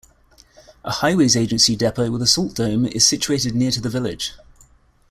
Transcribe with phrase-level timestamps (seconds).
[0.83, 4.33] A Highways Agency depot with a salt dome is situated near to the village.